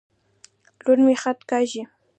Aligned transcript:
لور 0.83 0.97
مي 1.05 1.15
خط 1.21 1.39
کاږي. 1.49 1.81